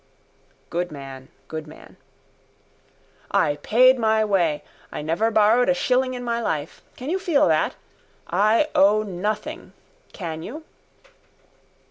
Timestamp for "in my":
6.15-6.41